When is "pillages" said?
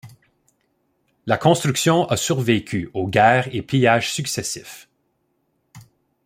3.61-4.11